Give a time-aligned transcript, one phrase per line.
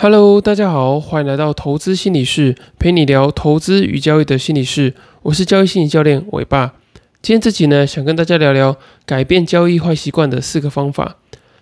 [0.00, 4.94] Hello，大家好，欢迎来到投资心理室，陪你聊投资与交易的心理室。
[5.22, 6.74] 我是交易心理教练伟爸。
[7.20, 11.16] 今天这集呢，想跟大家聊聊改变交易坏习惯的四个方法。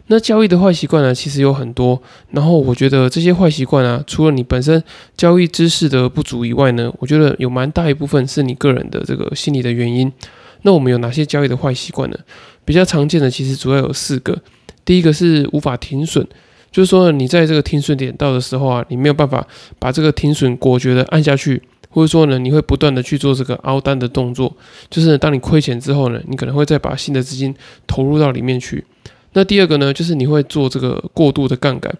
[0.08, 2.02] 那交易的坏习惯呢，其实有很多。
[2.32, 4.84] 然后我觉得这些坏习惯啊，除了你本身
[5.16, 10.12] 交易知识的不足以外呢，我觉得有蛮大一部分是你个人的这个心理的原因。
[10.60, 12.18] 那我们有哪些交易的坏习惯呢？
[12.66, 14.36] 比较常见的其实主要有四个。
[14.84, 16.28] 第一个是无法停损。
[16.76, 19.42] 就是说，你在这个停损点到的时候啊，你没有办法
[19.78, 24.54] 把这个停损果决的按下去，或者说呢，你会不断的去做这个凹单的动作。
[24.90, 27.54] 就是当你亏钱之后呢，你可能会再把新的资金
[27.86, 28.84] 投入到里面去。
[29.32, 31.90] 那第二个呢，就是你会做这个过度的杠杆，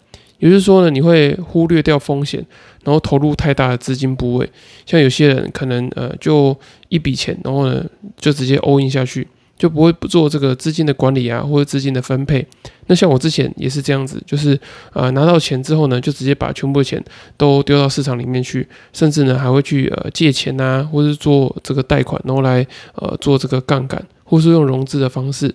[0.41, 2.45] 也就是说呢，你会忽略掉风险，
[2.84, 4.47] 然后投入太大的资金部位。
[4.84, 6.55] 像有些人可能呃，就
[6.91, 7.83] 一笔钱，然后呢，
[8.19, 9.27] 就直接 all in 下去。
[9.59, 12.47] 就不会不做这个资金的管理啊，或者资金的分配。
[12.88, 14.59] 那像我之前也是这样子，就是
[14.92, 17.02] 呃拿到钱之后呢，就直接把全部的钱
[17.37, 25.55] 都丢到市场里面去，甚至呢还会去呃借钱啊，或是做这个贷款，然后来呃做这个杠杆，或是用融资的方式。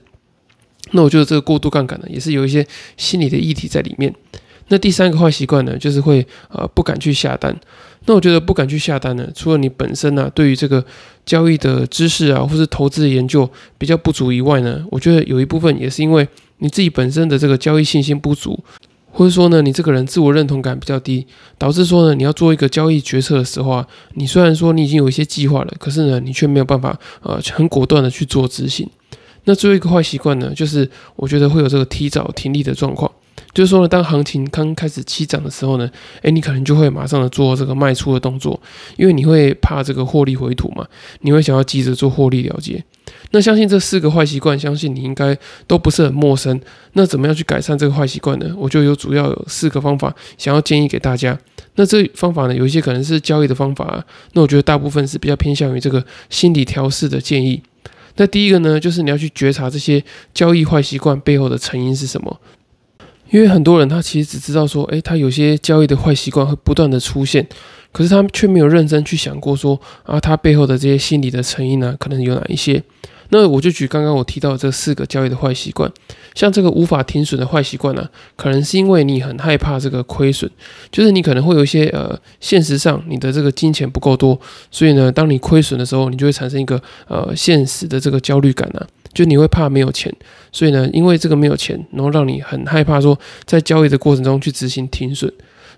[0.92, 2.66] 那我觉得这个过度杠杆呢，也是有一些
[2.98, 4.14] 心理的议题在里面。
[4.72, 7.54] 那第三个坏习惯呢，就是会呃不敢去下单。
[8.06, 10.84] 那我觉得不敢去下单呢，除了你本身呢对于这个
[11.26, 13.48] 交易的知识啊，或是投资的研究
[13.78, 16.26] 比较不足以外呢，我觉得有一部分也是因为
[16.60, 18.58] 你自己本身的这个交易信心不足，
[19.12, 28.90] 或者说呢你这个人自我认同感比较低，导致说呢你要做一个交易决策的时候啊，你虽然说你已经有一些计划了，可是呢你却没有办法呃很果断的去做执行。
[29.44, 33.12] 那最后一个坏习惯呢，就是我觉得会有这个提早停利的状况。
[33.54, 35.90] 就是说呢，当行情刚开始起涨的时候呢，
[36.22, 38.60] 诶，你可能就会马上的做这个卖出的动作，
[38.98, 40.88] 因为你会怕这个获利回吐嘛，
[41.22, 42.84] 你会想要急着做获利了结。
[43.32, 46.60] 那相信这四个坏习惯，相信你应该都不是很陌生。
[46.94, 48.54] 那怎么样去改善这个坏习惯呢？
[48.58, 51.38] 我就有主要有四个方法，想要建议给大家。
[51.76, 57.62] 那这方法呢，有一些可能是交易的方法，那我觉得大部分是比较偏向于这个心理调试的建议。
[58.18, 60.04] 那第一个呢，就是你要去觉察这些
[60.34, 62.40] 交易坏习惯背后的成因是什么。
[63.32, 67.48] 因为很多人他其实只知道说，诶，他有些交易的坏习惯会不断的出现，
[67.92, 72.84] 可是他却没有认真去想过说，啊，他背后的这些心理的成因呢，可能有哪一些？
[73.34, 75.90] 那我就举刚刚我提到这四个交易的坏习惯，
[76.36, 80.52] 像这个无法停损的坏习惯呢，可能是因为你很害怕这个亏损，
[80.92, 84.38] 就是你可能会有一些呃，现实上你的这个金钱不够多，
[84.70, 88.86] 所以呢，当你亏损的时候，你就会产生一个呃现实的这个焦虑感呢。
[89.14, 90.14] 就你会怕没有钱，
[90.52, 95.32] 所以呢，因为这个没有钱，然后让你很害怕说在交易的过程中去执行停损，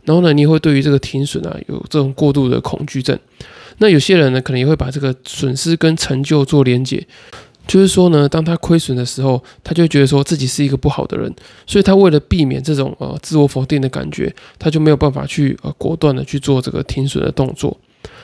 [0.04, 3.18] 然后呢，你会对于这个停损啊有这种过度的恐惧症。
[3.80, 7.06] 那有些人呢，可能也会把这个损失跟成就做连结，
[7.66, 11.34] 就是说呢，当他亏损的时候，他就觉得说自己是一个不好的人，
[11.66, 17.76] 所以他为了避免这种呃自我否定的感觉，他就没有办法去呃果断的去做这个停损的动作。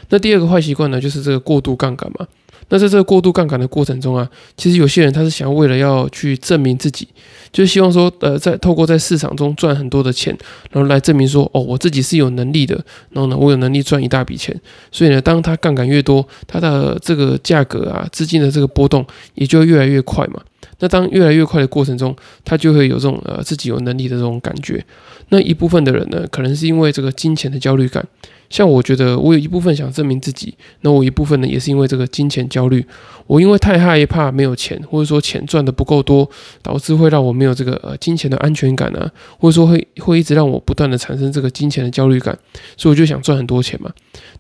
[0.09, 2.27] 那第二个坏习惯呢，就是这个过度杠杆嘛。
[2.69, 7.07] 那在这个过度杠杆的过程中啊，其实有些人他是想要为了要去证明自己，
[7.51, 10.35] 就是希望说，呃，在透过在市场中赚很多的钱，
[10.71, 12.75] 然后来证明说，哦，我自己是有能力的，
[13.11, 14.55] 然后呢，我有能力赚一大笔钱。
[14.91, 20.39] 所以呢，当他杠杆越多，他的这个价格啊，资金的这个波动也就越来越快嘛。
[20.81, 22.15] 那当越来越快的过程中，
[22.45, 24.85] 他就会有这种呃自己有能力的这种感觉。
[25.29, 28.05] 那一部分的人呢，可能是因为这个金钱的焦虑感。
[28.49, 32.83] 像我觉得，我有一部分想证明自己，那我一部分呢，也是因为这个金钱焦虑。
[33.27, 36.27] 我因为太害怕没有钱，或者说钱赚的不够多，
[36.63, 39.07] 导致会让我没有这个呃金钱的安全感啊，
[39.37, 42.35] 或者说会会一直让我不断的产生这个金钱的焦虑感，
[42.75, 43.91] 所以我就想赚很多钱嘛。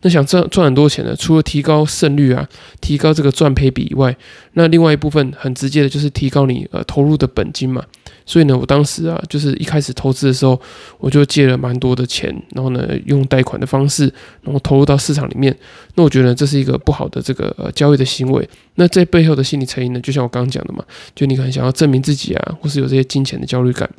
[0.01, 2.47] 那想赚赚很多钱呢，除了提高胜率啊，
[2.81, 4.17] 提高这个赚赔比以外，
[4.53, 7.83] 那另外一部分很直接的就是提高你呃投入的本金嘛。
[8.25, 10.59] 所以呢，我当时啊，就是一开始投资的时候，
[10.99, 14.03] 我就借了蛮多的钱，然后呢，用贷款的方式，
[14.43, 15.55] 然后投入到市场里面。
[15.95, 18.47] 那我觉得这是一个不好的这个呃交易的行为。
[18.75, 20.83] 那这背后的心理成因呢，就像我刚刚讲的嘛，
[21.15, 23.89] 就你可能想要证明自己啊，或是有这些金钱的焦虑感。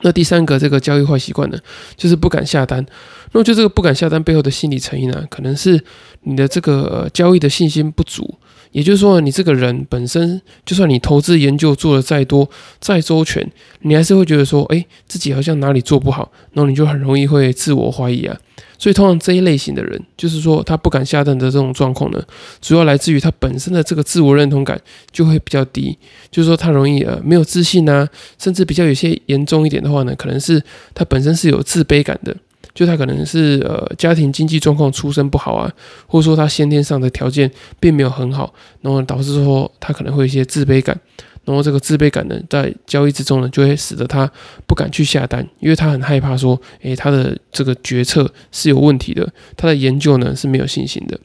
[0.00, 1.58] 那第三个这个交易坏习惯呢，
[1.96, 2.84] 就是不敢下单。
[3.30, 5.80] 那我觉得这个不敢下单背后的心理成因呢，可能是
[6.22, 8.38] 你的这个呃交易的信心不足。
[8.76, 12.46] 也就是说，你这个人本身，就算你投资研究做的再多、
[12.78, 13.50] 再周全，
[13.80, 18.36] 你还是会觉得说，哎，自己好像哪里做不好，然后你就很容易会自我怀疑啊。
[18.76, 22.22] 所以，通常这一类型的人，就是说他不敢下单的这种状况呢，
[22.60, 24.78] 主要来自于他本身的这个自我认同感
[25.10, 25.96] 就会比较低，
[26.30, 28.06] 就是说他容易呃没有自信啊，
[28.38, 30.62] 甚至比较有些严重一点的话呢，可能是
[30.92, 32.36] 他本身是有自卑感的。
[32.76, 35.72] 就他可能是呃家庭经济状况出身不好啊，
[36.06, 37.50] 或者说他先天上的条件
[37.80, 38.52] 并没有很好，
[38.82, 41.00] 然后导致说他可能会有一些自卑感。
[41.46, 44.30] 然后这个自卑感呢，在交易之中呢，就会使得他
[44.66, 51.18] 不敢去下单，因为他很害怕说，诶，他的这个决策是有问题的，他的研究呢是没有信心的。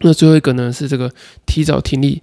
[0.00, 1.12] 那最后一个呢是这个
[1.44, 2.20] 提早听力，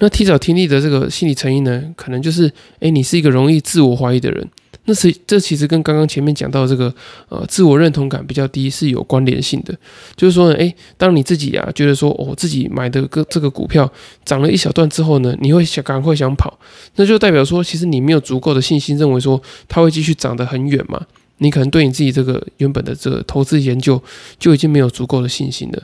[0.00, 4.46] 那提早听力的这个心理成因呢，可能就是，诶，你是一个容易自我怀疑的人。
[4.86, 6.94] 那是这其实跟刚刚前面讲到这个
[7.28, 9.74] 呃自我认同感比较低是有关联性的，
[10.14, 13.90] 就是说呢，诶，当你自己啊觉得说哦自己买的个这个股票
[14.24, 16.58] 涨了一小段之后呢，你会想赶快想跑，
[16.96, 21.06] 那就代表说其实你没有足够的信心认为说它会继续涨得很远嘛。
[21.38, 24.02] 你可能对你自己这个原本的这个投资研究
[24.38, 25.82] 就已经没有足够的信心了。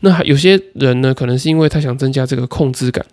[0.00, 3.04] 那还有些人呢，可能是因为他想增加这个控制感，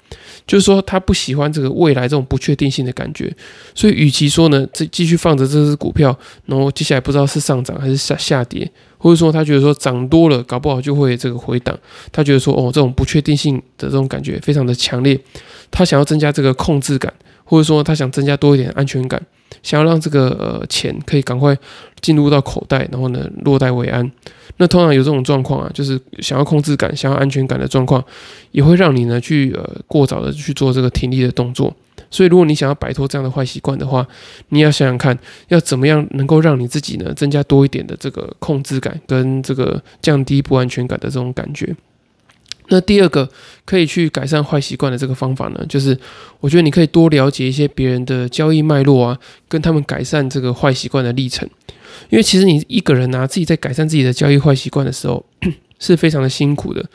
[0.47, 3.31] 就是说他不喜欢这个未来这种不确定性的感觉，
[3.75, 8.69] 所以与其说呢，这继续放着这只股票，然后接下来不知道是上涨还是下下跌，
[8.99, 11.75] 或者说他觉得说涨多了，搞不好就会这个回档，
[12.11, 15.19] 他觉得说哦，这种不确定性的这种感觉非常的强烈，
[15.71, 17.11] 他想要增加这个控制感，
[17.43, 19.19] 或者说他想增加多一点安全感。
[19.63, 21.57] 想要让这个呃钱可以赶快
[22.01, 24.09] 进入到口袋，然后呢落袋为安。
[24.57, 28.03] 那通常有这种状况啊，就是想要控制感、想要安全感的状况，
[28.51, 31.75] 也会让你呢去呃过早的去做这个停利的动作。
[32.11, 34.07] 所以，如果你想要摆脱这样的坏习惯的话，
[34.49, 35.17] 你要想想看，
[35.49, 41.75] 要怎么样能够让你自己呢增加多一点的这个控制感，跟这个降低不安全感的这种感觉。
[42.71, 43.27] 那第二个
[43.65, 45.97] 可以去改善坏习惯的这个方法呢，就是
[46.39, 51.49] 我觉得你可以多了解一些别人的交易脉络啊，跟他们改善这个坏习惯的历程。
[52.09, 55.25] 因为其实你一个人啊，自己在改善自己的交易坏习惯的时候，
[55.79, 56.85] 是非常的辛苦的，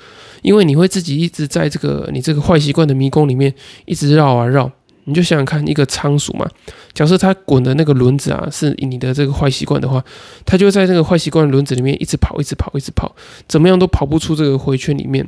[0.42, 3.52] 因为你会自己一直在这个你这个坏习惯的迷宫里面
[3.84, 4.70] 一直绕啊绕。
[5.04, 6.48] 你就想想看，一个仓鼠嘛，
[6.92, 10.02] 假设它滚的那个轮子啊，是你的这个坏习惯的话，
[10.44, 13.14] 它就在这个坏习惯轮子里面一直跑，一直跑，一直跑，
[13.46, 15.26] 怎么样都跑不出这个回圈里面。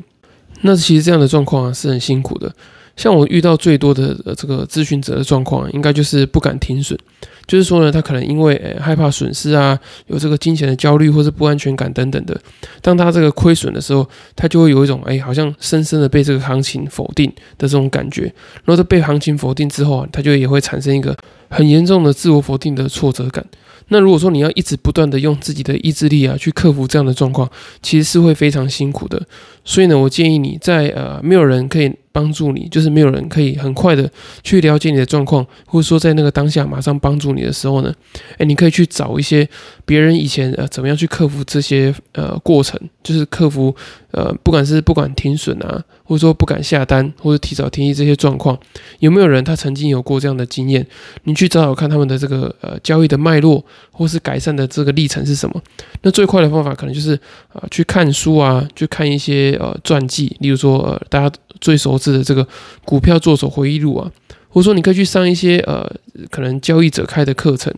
[0.63, 2.55] 那其实这样的状况啊是很辛苦的。
[2.97, 6.99] 像我遇到最多的这个咨询者的状况，应该就是不敢停损。
[7.47, 9.79] 就是说呢，他可能因为害怕损失啊，
[10.09, 12.37] 有这个金钱的焦虑或是不安全感等等的。
[12.83, 18.23] 当他这个亏损的时候，他就会有一种诶好像深深的被这个行情否定的这种感觉。
[18.65, 21.17] 然后他被行情否定之后啊，他就也会产生一个
[21.49, 23.45] 很严重的自我否定的挫折感。
[23.89, 27.49] 那如果说你要一直不断的用自己的意志力啊去克服这样的状况，
[27.81, 29.23] 其实是会非常辛苦的。
[29.65, 34.11] 所以呢，我建议你在呃没有人可以帮助你，就是没有人可以很快的
[34.43, 37.95] 去了解你的状况，或者说在那个当下马上帮助你的时候呢，
[38.39, 39.47] 哎，你可以去找一些
[39.85, 43.77] 别人以前呃怎么样去克服这些呃过程，就是克服
[44.13, 48.59] 呃不管是不管停损啊，或者说不敢下单或者提早停利这些状况，
[49.01, 50.87] 有没有人他曾经有过这样的经验？
[51.25, 55.63] 你去找找看他们的这个呃交易的脉络，或是改善的这个历程是什么？
[56.01, 57.19] 那最快的方法可能就是
[57.53, 59.55] 啊去看书啊，去看一些。
[59.67, 62.45] 呃，传记，例如说，呃，大家最熟是的这个
[62.85, 64.11] 《股票作手回忆录》啊，
[64.49, 65.91] 或者说你可以去上一些呃，
[66.31, 67.73] 可能交易者开的课程。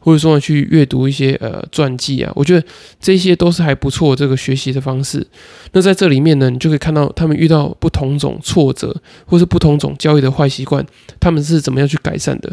[0.00, 2.66] 或者说去阅读一些呃传记啊，我觉得
[2.98, 5.24] 这些都是还不错这个学习的方式。
[5.72, 8.94] 那在这里面呢，你就可以看到他们遇到不同种挫折，
[9.26, 10.84] 或是不同种交易的坏习惯，
[11.20, 12.50] 他们是怎么样去改善的。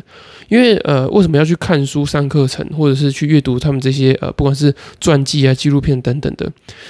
[0.50, 6.46] 因为呃，为什么要去看书上课程，或者是去阅读他们这些呃，不管是传记啊、纪录片等等的？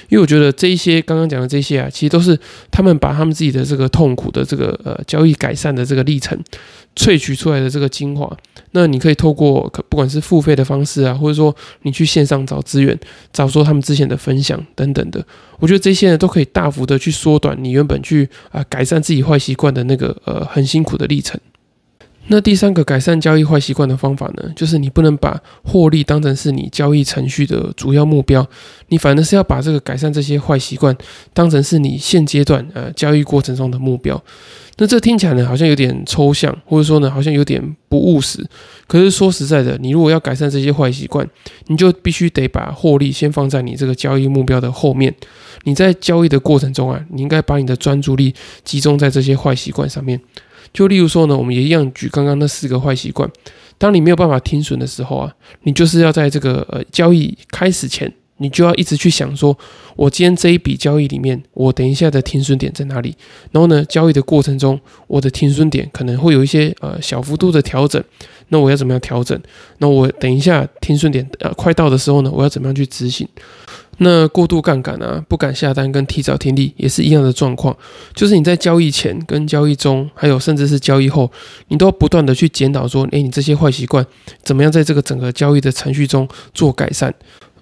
[0.10, 2.38] 因为我觉得这一些刚刚讲的这些啊，其实都是
[2.70, 6.38] 他们把他们自己的这个痛苦的这个呃交易改善的这个历程。
[6.98, 8.36] 萃取出来的这个精华，
[8.72, 13.00] 那你可以透过不管是付费的方式啊，或者说你去线上找资源，
[13.32, 15.24] 找说他们之前的分享等等的，
[15.60, 21.40] 我觉得这些呢都可以大幅的去缩短你原本去啊改善自己坏习惯的那个呃很辛苦的历程。
[22.30, 28.46] 那第三个改善交易坏习惯的方法呢，就是你不能把获利当成是你交易程序的主要目标，
[28.90, 30.96] 你反而是要把这个改善这些坏习惯
[31.34, 34.22] 当成是你现阶段呃交易过程中的目标。
[34.80, 38.46] 那这听起来呢，好像有点抽象，或者说呢，好像有点不务实。
[38.86, 41.28] 可是说实在的，你如果要改善这些坏习惯，
[41.66, 45.12] 你就必须得把获利先放在你这个交易目标的后面。
[45.64, 50.22] 你在交易的过程中啊，你应该把你的专注力集中在这些坏习惯上面。
[50.74, 53.30] 就例如说呢，我们也一样举刚刚那四个坏习惯。
[53.78, 55.34] 当你没有办法停损的时候啊，
[55.64, 58.12] 你就是要在这个呃交易开始前。
[58.40, 59.58] 你就要一直去想说，
[59.96, 63.16] 我今天这一笔交易里面，我等一下的停损点在哪里？
[63.52, 68.00] 然后呢，交易的过程中，我的停损点可能会有一些呃小幅度的调整，
[68.50, 69.42] 那我要怎么样调整？
[69.80, 73.28] 那我等一下停损点呃快到的时候呢，我要怎么样去执行？
[74.00, 77.76] 那过度杠杆啊，不敢下单跟提早停利也是一样的状况，
[78.14, 81.32] 就是你在交易前跟交易中，还有甚至是交易后，
[81.70, 84.06] 你都要不断的去检讨说，诶，你这些坏习惯
[84.44, 87.14] 怎么样在这个整个交易的程序中做改善？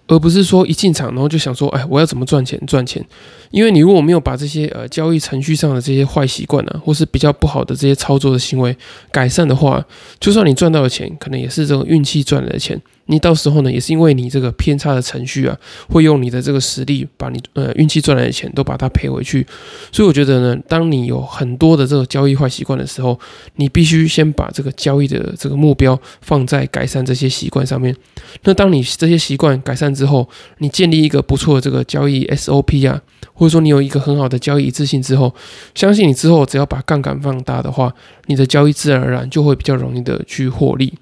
[0.07, 3.03] 而不是说一进场然后就想说，哎，我要怎么赚钱赚钱？
[3.49, 8.77] 因为你如果没有把这些呃交易程序上的这些坏习惯呢，或是比较不好的这些操作的行为
[9.11, 9.83] 改善的话，
[10.19, 12.79] 就算你赚到的钱，可能也是这种运气赚来的钱。
[13.07, 15.57] 你到时候呢，也是因为你这个偏差的程序啊，
[15.89, 19.45] 会用你的这个实力把你呃运气赚来的钱都把它赔回去。
[19.91, 23.19] 所以我觉得呢，当你有很多的这个交易坏习惯的时候，
[23.57, 27.95] 你必须先把这个交易的这个目标放在改善这些习惯上面。
[28.43, 32.99] 那当你这些习惯改善之后，你建立一个不错的这个交易 SOP 啊，
[33.33, 35.33] 或者说你有一个很好的交易自信之后，
[35.75, 37.93] 相信你之后只要把杠杆放大的话，
[38.25, 40.93] 你的交易自然而然就会比较容易的去获利。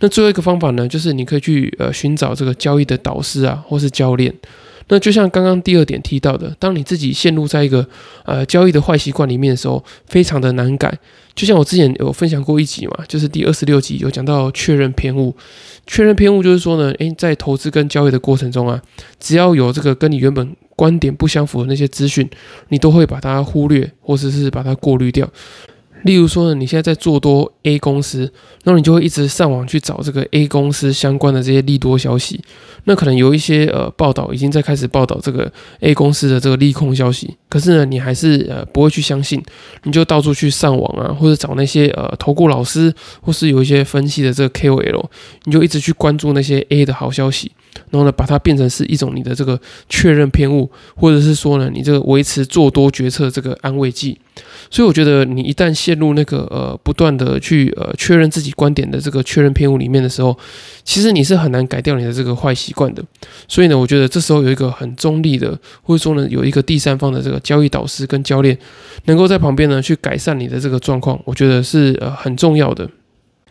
[0.00, 4.34] 那最后一个方法呢，就是你可以去呃寻找这个交易的导师啊，或是教练。
[4.88, 7.86] 那就像刚刚第二点提到的，当你自己陷入在一个
[8.26, 10.94] 呃交易的坏习惯里面的时候，非常的难改。
[11.34, 15.34] 就像我之前有分享过一集嘛，就是第二十六集有讲到确认偏误。
[15.86, 18.80] 确认偏误就是说呢，诶，在投资跟交易的过程中啊，
[19.18, 22.28] 只要有这个跟你原本观点不相符的那些资讯，
[22.68, 25.26] 你都会把它忽略，或者是把它过滤掉。
[26.04, 28.32] 例如说呢，你现在在做多 A 公司，
[28.64, 32.40] 那你就会一直上网去找这个 A 公司相关的这些利多消息。
[32.84, 39.42] 那可能有一些呃报道已经在开始报道这个 A 公司的这个利空消息，可是呢，你还是呃不会去相信，
[39.84, 42.92] 你就到处去上网啊，或者找那些呃投顾老师，
[43.22, 45.04] 或是有一些分析的这个 KOL，
[45.44, 47.50] 你就一直去关注那些 A 的好消息。
[47.90, 54.18] 然后呢，把它变成是一种你的这个确认偏误，或者是说呢，你这个维持做多决策这个安慰剂。
[54.70, 60.36] 所以我觉得，你一旦陷入那个呃不断的去呃确认自己观点的这个确认偏误里面的时候，
[60.82, 63.04] 其实你是很难改掉你的这个坏习惯的。
[63.46, 68.58] 所以呢，我觉得这时候有一个很中立的，或者说呢有一个第三方的这个交易导师跟教练，
[69.04, 72.90] 能够在旁边呢去改善你的这个状况，我觉得是呃很重要的。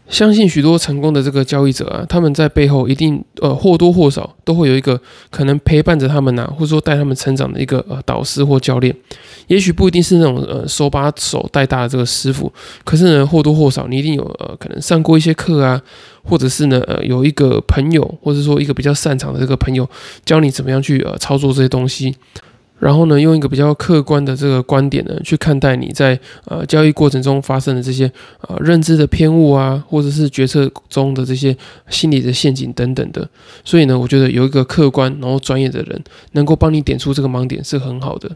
[0.09, 4.99] 相信许多成功的这个交易者啊，他们在背后一定呃或多或少都会有一个
[5.31, 8.95] 可能陪伴着他们呐，或者说带他们成长的一个呃导师或教练。
[9.47, 12.51] 也许不一定是那种呃手把手带大的这个师傅，
[12.83, 15.81] 可是呢或多或少你一定有呃可能上过一些课啊，
[16.23, 19.89] 或者是呢呃有一个朋友，或者说一个比较擅长的这个朋友
[20.25, 22.15] 教你怎么样去呃操作这些东西。
[22.83, 28.11] 然后呢，用一个比较客观的这个观点呢，去看待你在呃交易过程中发生的这些
[28.41, 31.55] 呃认知的偏误啊，或者是决策中的这些
[31.87, 33.25] 心理的陷阱等等的。
[33.63, 38.29] 所以呢，我觉得有一个客观然后专业的人能够帮你点出这个盲点是很好的。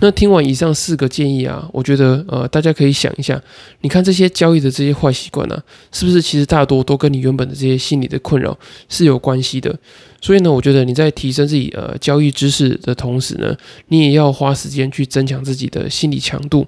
[0.00, 3.40] 那听完以上四个建议啊，我觉得呃大家可以想一下，
[3.82, 5.62] 你看这些交易的这些坏习惯呢，
[5.92, 8.56] 是不是其实大多都跟你原本的这些心理的困扰
[8.88, 9.74] 是有关系的？
[10.20, 13.54] 所以呢，我觉得你在提升自己呃交易知识的同时呢，
[13.88, 16.66] 你也要花时间去增强自己的心理强度，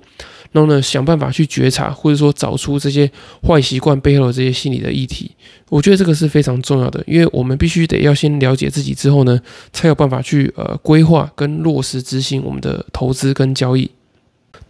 [0.53, 3.11] 然后呢，想办法去觉察或者说找出这些
[3.47, 5.31] 坏习惯背后的这些心理的议题。
[5.69, 9.41] 我觉得这个是非常重要的，因为我们必须得要先了解自己之后呢，
[9.73, 13.91] 才有办法去呃规划跟落实执行我们的投资跟交易。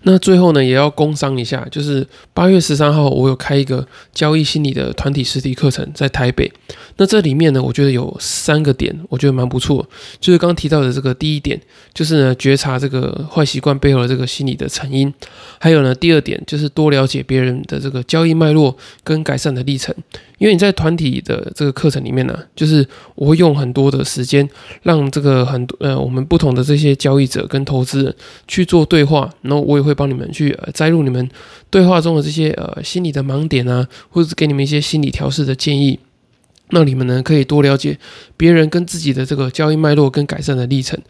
[0.03, 6.50] 那最后呢，也要工商一下，就是八月十三号，我有开一个交易心理的团体实体课程，在台北。
[6.99, 9.87] 那这里面呢，我觉得有三个点，我觉得蛮不错。
[10.21, 11.61] 就是刚刚提到的这个第一点，
[11.93, 15.12] 就是呢，觉察这个坏习惯背后的这个心理的成因。
[15.59, 19.93] 还有呢，第二点就是多了解别人的这个交易脉络跟改善的历程。
[20.38, 24.49] 因为你在团体的这个课程里面呢，就是我会用很多的时间，
[24.83, 28.14] 让这个很多呃我们不同的这些交易者跟投资人
[28.47, 31.28] 去做对话，然后我也会帮你们去呃摘录你们
[31.71, 35.99] 对话中的这些呃心理的盲点啊，或者是给你们一些心理调试的建议。
[36.71, 37.97] 那你们呢，可以多了解
[38.37, 41.01] 别人跟自己的这个交易脉络跟改善的历程。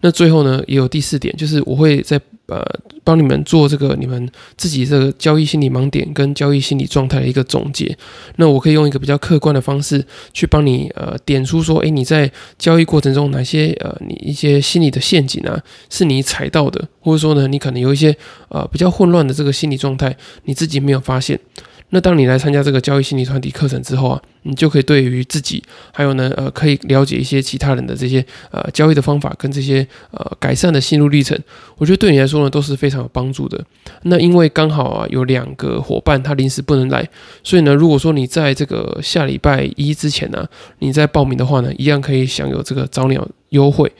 [0.00, 2.62] 那最后呢，也有第四点，就是我会在呃
[3.02, 7.96] 帮你们做这个你们自己这个交易心理盲点跟交易心理状态的一个总结。
[8.36, 10.04] 那我可以用一个比较客观的方式
[10.34, 15.58] 去帮你呃点出说，诶，你在交易过程中哪些呃你一些心理的陷阱啊
[15.88, 18.14] 是你踩到的，或者说呢，你可能有一些
[18.50, 21.40] 呃比较混乱的这个心理状态，你自己没有发现。
[21.90, 25.62] 那当你来参加这个交易心理团体课程之后啊，你就可以对于自己，
[25.92, 31.38] 还有呢，呃，可以了解一些其他人的这些呃交易的方法跟这些呃改善的心路历程，
[31.78, 33.64] 我觉得对你来说呢都是非常有帮助的。
[34.02, 37.08] 那因为刚好啊有两个伙伴他临时不能来，
[37.44, 40.44] 所以呢，如果说你在这个下礼拜一之前呢，
[40.80, 43.92] 你在报名的话呢，一样可以享有这个早鸟优惠。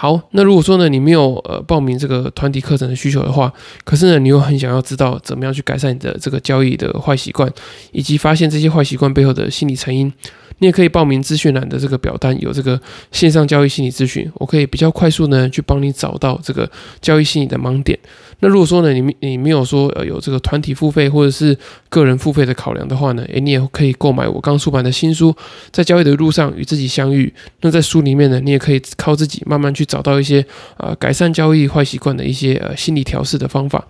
[0.00, 3.52] 好，那如果说呢，你没有呃报名这个团体课程的需求的话，
[3.82, 7.52] 可是呢，你又很想要知道怎么样去改善你的这个交易的坏习惯，
[7.90, 10.12] 以及发现这些坏习惯背后的心理成因。
[10.60, 12.80] 你也可以报名资讯栏的这个表单，有这个
[13.12, 16.68] 线上交易心理咨询，我可以比较快速呢去帮你找到这个
[17.00, 17.96] 交易心理的盲点。
[18.40, 21.56] 那如果说呢，你你没有说呃有这个团体付费或者是
[21.88, 25.30] 个人付费的考量的话呢，诶，你也可以购买我刚出版的新书
[25.70, 27.32] 《在交易的路上与自己相遇》。
[27.60, 30.44] 那在书里面呢，你也可以靠自己慢慢去找到一些
[30.76, 33.84] 呃改善交易坏习惯的一些呃心理调试的方法。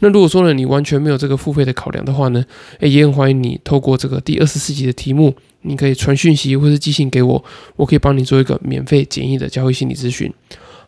[0.00, 2.44] 那如果说呢，你完全没有这个付费的考量的话呢，
[2.80, 5.34] 诶，也很欢迎你透过这个第二十四集的题目。
[5.66, 7.42] 你可以传讯息或是寄信给我，
[7.76, 10.30] 我可以帮你做一个免费简易的交易心理咨询。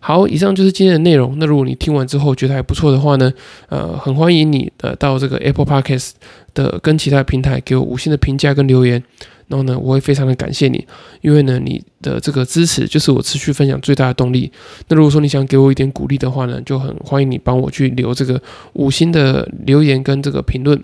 [0.01, 1.39] 好，以上就是今天的内容。
[1.39, 3.33] 那如果你听完之后觉得还不错的话呢，
[3.71, 6.11] 呃，很欢迎你呃到这个 Apple Podcast
[6.53, 9.03] 的跟其他平台给我五星的评价跟留言。
[9.49, 10.87] 然后呢，我会非常的感谢你，
[11.21, 14.51] 因为呢你的这个支持就是我持续分享最大的动力。
[14.89, 18.41] 那如果说你想给我一点鼓励的话呢，就很欢迎你帮我去留这个
[18.73, 20.83] 五星的留言跟这个评论。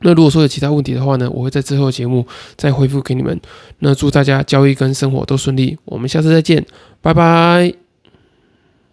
[0.00, 3.40] 那如果说有其他问题的话呢，我会在之后的节目再回复给你们。
[3.80, 6.64] 那祝大家交易跟生活都顺利，我们下次再见，
[7.00, 7.87] 拜拜。